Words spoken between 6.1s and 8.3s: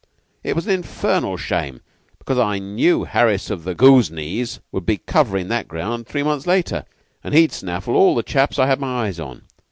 months later, and he'd snaffle all the